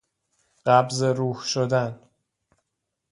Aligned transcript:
قبض 0.65 1.03
روح 1.03 1.43
شدن 1.45 1.99